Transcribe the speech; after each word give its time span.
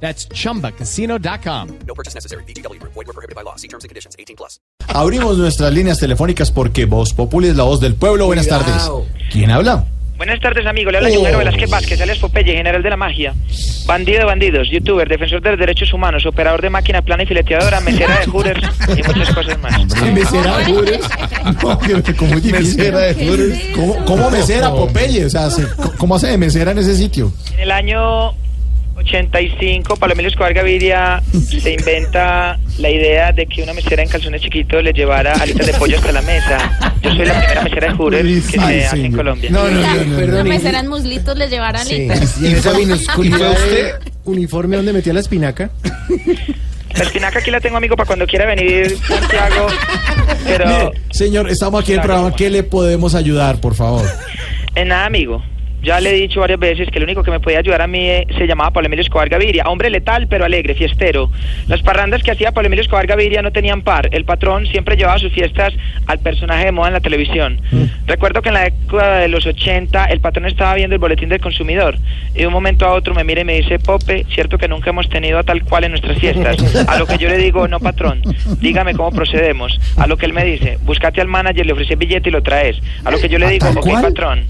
That's 0.00 0.28
chumbacasino.com. 0.28 1.68
No 1.86 1.94
purchase 1.94 2.14
necessary. 2.14 2.44
BGW. 2.44 2.78
Void 2.82 3.06
were 3.06 3.12
prohibited 3.12 3.34
by 3.34 3.42
law. 3.42 3.56
See 3.56 3.68
terms 3.68 3.84
and 3.84 3.88
conditions. 3.90 4.14
18 4.18 4.36
plus. 4.36 4.60
Abrimos 4.88 5.36
nuestras 5.38 5.72
líneas 5.72 5.98
telefónicas 5.98 6.50
porque 6.50 6.84
Voz 6.84 7.12
Populi 7.12 7.48
es 7.48 7.56
la 7.56 7.64
voz 7.64 7.80
del 7.80 7.94
pueblo. 7.94 8.26
Buenas 8.26 8.46
tardes. 8.48 8.90
¿Quién 9.32 9.50
habla? 9.50 9.84
Buenas 10.16 10.40
tardes, 10.40 10.64
amigo. 10.66 10.90
Le 10.90 10.96
habla 10.96 11.10
Oh. 11.10 11.14
Yungaro 11.14 11.38
Velázquez 11.38 11.68
Vázquez, 11.68 12.00
alias 12.00 12.18
Popeye, 12.18 12.56
general 12.56 12.82
de 12.82 12.88
la 12.88 12.96
magia. 12.96 13.34
Bandido 13.84 14.20
de 14.20 14.24
bandidos, 14.24 14.68
youtuber, 14.70 15.06
defensor 15.08 15.42
de 15.42 15.50
los 15.50 15.58
derechos 15.58 15.92
humanos, 15.92 16.24
operador 16.24 16.62
de 16.62 16.70
máquina 16.70 17.02
plana 17.02 17.22
y 17.24 17.26
fileteadora, 17.26 17.80
mesera 17.82 18.20
de 18.20 18.26
Hooters 18.26 18.62
y 18.96 19.02
muchas 19.02 19.34
cosas 19.34 19.58
más. 19.60 20.02
¿Mesera 20.12 20.56
de 20.58 20.64
Hooters? 20.72 21.08
No, 21.62 21.78
como 22.16 22.34
mesera 22.40 22.98
de 23.00 23.14
Hooters. 23.14 23.58
¿Cómo, 23.74 24.04
cómo 24.06 24.30
mesera, 24.30 24.70
Popeye? 24.70 25.26
O 25.26 25.30
sea, 25.30 25.50
se- 25.50 25.66
¿cómo 25.98 26.16
hace 26.16 26.28
de 26.28 26.38
mesera 26.38 26.70
en 26.72 26.78
ese 26.78 26.96
sitio? 26.96 27.30
En 27.52 27.60
el 27.60 27.70
año 27.70 28.32
85, 28.96 29.96
Palomino 29.96 30.28
Escobar 30.28 30.54
Gaviria 30.54 31.22
se 31.32 31.72
inventa 31.74 32.58
la 32.78 32.90
idea 32.90 33.32
de 33.32 33.46
que 33.46 33.62
una 33.62 33.72
mesera 33.74 34.02
en 34.02 34.08
calzones 34.08 34.40
chiquitos 34.40 34.82
le 34.82 34.92
llevara 34.92 35.34
alitas 35.34 35.66
de 35.66 35.74
pollo 35.74 35.96
hasta 35.98 36.12
la 36.12 36.22
mesa. 36.22 36.94
Yo 37.02 37.10
soy 37.14 37.26
la 37.26 37.34
primera 37.38 37.62
mesera 37.62 37.88
de 37.88 37.94
Hooters 37.94 38.46
que 38.50 38.60
Ay, 38.60 38.80
se 38.80 38.86
hace 38.86 39.04
en. 39.06 39.12
Colombia. 39.12 39.50
No, 39.50 39.68
no, 39.68 39.80
no, 39.80 40.04
no. 40.04 40.26
Una 40.34 40.44
mesera 40.44 40.80
en 40.80 40.88
muslitos 40.88 41.36
les 41.36 41.50
llevará 41.50 41.78
Sí. 41.84 41.94
alitas. 42.10 42.40
Y 42.40 42.46
esa 42.46 42.72
minusculidad 42.74 43.52
¿Y 43.52 43.56
fue 43.56 43.70
de 43.70 43.92
uniforme 44.24 44.76
donde 44.76 44.92
metía 44.92 45.12
la 45.12 45.20
espinaca. 45.20 45.70
La 46.94 47.02
espinaca 47.04 47.40
aquí 47.40 47.50
la 47.50 47.60
tengo, 47.60 47.76
amigo, 47.76 47.94
para 47.96 48.06
cuando 48.06 48.26
quiera 48.26 48.46
venir 48.46 48.96
Santiago. 49.06 49.66
Pero 50.44 50.66
Mire, 50.66 50.90
señor, 51.10 51.50
estamos 51.50 51.82
aquí 51.82 51.92
en 51.92 51.98
el 51.98 52.04
programa. 52.04 52.34
¿Qué 52.34 52.48
le 52.48 52.62
podemos 52.62 53.14
ayudar, 53.14 53.60
por 53.60 53.74
favor? 53.74 54.04
en 54.74 54.88
nada, 54.88 55.04
amigo. 55.06 55.42
Ya 55.82 56.00
le 56.00 56.10
he 56.10 56.14
dicho 56.14 56.40
varias 56.40 56.58
veces 56.58 56.88
que 56.90 56.98
el 56.98 57.04
único 57.04 57.22
que 57.22 57.30
me 57.30 57.40
podía 57.40 57.60
ayudar 57.60 57.82
a 57.82 57.86
mí 57.86 58.00
eh, 58.00 58.26
se 58.36 58.46
llamaba 58.46 58.70
Pablo 58.70 58.86
Emilio 58.86 59.02
Escobar 59.02 59.28
Gaviria. 59.28 59.64
Hombre 59.66 59.90
letal, 59.90 60.26
pero 60.26 60.44
alegre, 60.44 60.74
fiestero. 60.74 61.30
Las 61.68 61.82
parrandas 61.82 62.22
que 62.22 62.30
hacía 62.30 62.52
Pablo 62.52 62.66
Emilio 62.66 62.82
Escobar 62.82 63.06
Gaviria 63.06 63.42
no 63.42 63.52
tenían 63.52 63.82
par. 63.82 64.08
El 64.12 64.24
patrón 64.24 64.66
siempre 64.66 64.96
llevaba 64.96 65.18
sus 65.18 65.32
fiestas 65.32 65.72
al 66.06 66.18
personaje 66.18 66.66
de 66.66 66.72
moda 66.72 66.88
en 66.88 66.94
la 66.94 67.00
televisión. 67.00 67.60
Recuerdo 68.06 68.42
que 68.42 68.48
en 68.48 68.54
la 68.54 68.64
década 68.64 69.18
de 69.18 69.28
los 69.28 69.46
80 69.46 70.06
el 70.06 70.20
patrón 70.20 70.46
estaba 70.46 70.74
viendo 70.74 70.94
el 70.94 71.00
boletín 71.00 71.28
del 71.28 71.40
consumidor. 71.40 71.96
Y 72.34 72.40
de 72.40 72.46
un 72.46 72.52
momento 72.52 72.86
a 72.86 72.92
otro 72.92 73.14
me 73.14 73.24
mira 73.24 73.42
y 73.42 73.44
me 73.44 73.54
dice, 73.54 73.78
Pope, 73.78 74.26
cierto 74.34 74.58
que 74.58 74.68
nunca 74.68 74.90
hemos 74.90 75.08
tenido 75.08 75.38
a 75.38 75.42
tal 75.42 75.62
cual 75.64 75.84
en 75.84 75.92
nuestras 75.92 76.18
fiestas. 76.18 76.56
A 76.88 76.98
lo 76.98 77.06
que 77.06 77.18
yo 77.18 77.28
le 77.28 77.38
digo, 77.38 77.68
no 77.68 77.80
patrón, 77.80 78.22
dígame 78.60 78.94
cómo 78.94 79.10
procedemos. 79.12 79.78
A 79.96 80.06
lo 80.06 80.16
que 80.16 80.26
él 80.26 80.32
me 80.32 80.44
dice, 80.44 80.78
búscate 80.82 81.20
al 81.20 81.28
manager, 81.28 81.64
le 81.66 81.72
ofrece 81.72 81.96
billete 81.96 82.28
y 82.28 82.32
lo 82.32 82.42
traes. 82.42 82.76
A 83.04 83.10
lo 83.10 83.18
que 83.18 83.28
yo 83.28 83.38
le 83.38 83.48
digo, 83.48 83.68
ok, 83.68 83.80
cual? 83.80 84.02
patrón. 84.02 84.44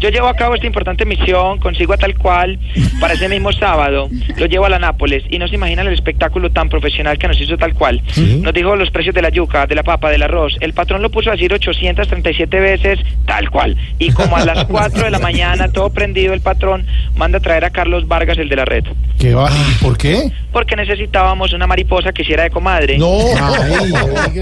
Yo 0.00 0.08
llevo 0.08 0.26
a 0.28 0.34
cabo 0.34 0.54
esta 0.54 0.66
importante 0.66 1.04
misión, 1.04 1.58
consigo 1.58 1.92
a 1.92 1.96
tal 1.96 2.16
cual, 2.16 2.58
para 3.00 3.14
ese 3.14 3.28
mismo 3.28 3.52
sábado, 3.52 4.08
lo 4.36 4.46
llevo 4.46 4.66
a 4.66 4.68
la 4.68 4.78
Nápoles 4.78 5.22
y 5.30 5.38
no 5.38 5.46
se 5.48 5.54
imaginan 5.54 5.86
el 5.86 5.94
espectáculo 5.94 6.50
tan 6.50 6.68
profesional 6.68 7.18
que 7.18 7.28
nos 7.28 7.40
hizo 7.40 7.56
tal 7.56 7.74
cual. 7.74 8.02
Nos 8.40 8.52
dijo 8.52 8.74
los 8.76 8.90
precios 8.90 9.14
de 9.14 9.22
la 9.22 9.28
yuca, 9.28 9.66
de 9.66 9.74
la 9.74 9.82
papa, 9.82 10.10
del 10.10 10.22
arroz. 10.22 10.56
El 10.60 10.72
patrón 10.72 11.02
lo 11.02 11.10
puso 11.10 11.30
a 11.30 11.32
decir 11.34 11.52
837 11.52 12.60
veces 12.60 12.98
tal 13.26 13.50
cual. 13.50 13.76
Y 13.98 14.10
como 14.12 14.36
a 14.36 14.44
las 14.44 14.64
4 14.68 15.04
de 15.04 15.10
la 15.10 15.18
mañana, 15.18 15.70
todo 15.70 15.90
prendido, 15.90 16.34
el 16.34 16.40
patrón 16.40 16.86
manda 17.14 17.38
a 17.38 17.40
traer 17.40 17.64
a 17.64 17.70
Carlos 17.70 18.08
Vargas, 18.08 18.38
el 18.38 18.48
de 18.48 18.56
la 18.56 18.64
red. 18.64 18.84
¿Qué 19.18 19.34
va? 19.34 19.50
¿Y 19.50 19.84
por 19.84 19.96
qué? 19.96 20.32
Porque 20.52 20.74
necesitábamos 20.76 21.52
una 21.52 21.66
mariposa 21.66 22.12
que 22.12 22.22
hiciera 22.22 22.42
de 22.42 22.50
comadre. 22.50 22.98
No. 22.98 23.18
Que 24.32 24.40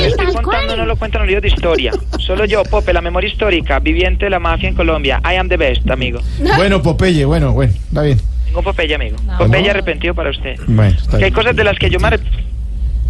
le 0.00 0.06
estoy 0.08 0.21
contando 0.52 0.76
no 0.76 0.86
lo 0.86 0.96
cuentan 0.96 1.20
los 1.22 1.28
libros 1.28 1.42
de 1.42 1.48
historia. 1.48 1.92
Solo 2.18 2.44
yo, 2.44 2.62
Pope, 2.64 2.92
la 2.92 3.00
memoria 3.00 3.28
histórica, 3.30 3.78
viviente 3.78 4.26
de 4.26 4.30
la 4.30 4.38
mafia 4.38 4.68
en 4.68 4.74
Colombia. 4.74 5.20
I 5.24 5.36
am 5.36 5.48
the 5.48 5.56
best, 5.56 5.88
amigo. 5.90 6.20
Bueno, 6.56 6.82
Popeye, 6.82 7.24
bueno, 7.24 7.52
bueno, 7.52 7.72
está 7.72 8.02
bien. 8.02 8.20
Ningún 8.46 8.64
Popeye, 8.64 8.94
amigo. 8.94 9.16
Popeye 9.38 9.70
arrepentido 9.70 10.14
para 10.14 10.30
usted. 10.30 10.56
Bueno, 10.66 10.96
está 10.96 11.10
Que 11.18 11.24
hay 11.24 11.30
bien. 11.30 11.34
cosas 11.34 11.56
de 11.56 11.64
las 11.64 11.78
que 11.78 11.90
yo 11.90 11.98
me 11.98 12.08
arrep- 12.08 12.20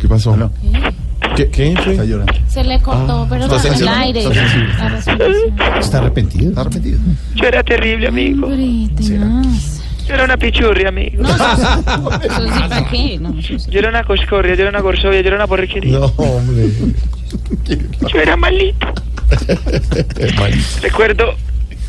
¿Qué 0.00 0.08
pasó? 0.08 0.36
¿Qué, 1.36 1.48
¿Qué 1.50 1.74
fue? 1.82 1.92
Está 1.92 2.04
llorando. 2.04 2.32
Se 2.48 2.64
le 2.64 2.80
cortó, 2.80 3.26
pero 3.30 3.44
¿Está 3.44 3.54
en 3.56 3.60
el 3.62 3.68
sensible? 3.68 3.90
aire. 3.90 4.20
¿Está 4.24 4.34
sensible? 4.34 4.74
La 4.76 4.88
respiración. 4.88 5.78
¿Está 5.80 5.98
arrepentido? 5.98 6.48
¿Está 6.50 6.60
arrepentido? 6.62 6.98
Yo 7.36 7.44
era 7.46 7.62
terrible, 7.62 8.08
amigo. 8.08 8.46
Hombre, 8.48 8.94
tenaz. 8.96 9.80
Yo 10.08 10.14
era 10.14 10.24
una 10.24 10.36
pichurria, 10.36 10.88
amigo. 10.88 11.22
No, 11.22 11.28
eso 12.22 12.52
sí, 12.52 12.60
¿para 12.68 12.84
qué? 12.90 13.18
No, 13.20 13.38
eso 13.38 13.56
sí. 13.58 13.70
Yo 13.70 13.78
era 13.78 13.88
una 13.90 14.02
coscorria, 14.02 14.54
yo 14.56 14.62
era 14.62 14.70
una 14.70 14.80
gorsovia, 14.80 15.20
yo 15.20 15.28
era 15.28 15.36
una 15.36 15.46
porquería. 15.46 15.98
No, 16.00 16.06
hombre. 16.06 16.68
Yo 18.12 18.20
era 18.20 18.36
malito. 18.36 18.86
Recuerdo 20.82 21.34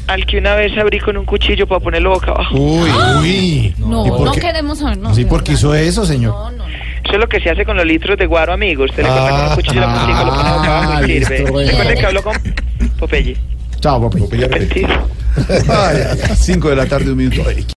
al 0.08 0.26
que 0.26 0.38
una 0.38 0.56
vez 0.56 0.78
abrí 0.78 1.00
con 1.00 1.18
un 1.18 1.26
cuchillo 1.26 1.68
para 1.68 1.80
ponerlo 1.80 2.12
boca 2.12 2.32
abajo. 2.32 2.56
Uy, 2.56 2.90
uy. 3.22 3.76
No, 3.78 4.06
¿Y 4.06 4.10
por 4.10 4.22
no 4.26 4.32
queremos 4.34 4.80
saber. 4.80 4.98
No, 4.98 5.14
Sí, 5.14 5.26
porque 5.26 5.54
hizo 5.54 5.74
eso, 5.74 6.06
señor. 6.06 6.54
No. 6.54 6.64
Eso 6.66 7.14
es 7.14 7.20
lo 7.20 7.28
que 7.28 7.40
se 7.42 7.50
hace 7.50 7.66
con 7.66 7.76
los 7.76 7.86
litros 7.86 8.18
de 8.18 8.26
guaro, 8.26 8.54
amigo. 8.54 8.86
Usted 8.86 9.04
le 9.04 9.10
corta 9.10 9.30
con 9.30 9.42
un 9.50 9.56
cuchillo 9.56 9.82
la 9.82 9.94
puntica, 9.94 10.24
lo 10.24 10.32
pone 10.32 10.52
boca 10.52 10.78
abajo 10.78 11.04
y 11.04 11.08
listo, 11.08 11.36
sirve. 11.36 11.66
Recuerde 11.66 11.96
que 11.96 12.06
habló 12.06 12.24
con 12.24 12.36
Popeye. 13.00 13.38
Chao, 13.82 14.10
Popeye. 14.10 14.88
Ay, 15.68 15.98
5 16.36 16.70
de 16.70 16.76
la 16.76 16.86
tarde, 16.86 17.12
un 17.12 17.18
minuto. 17.18 17.44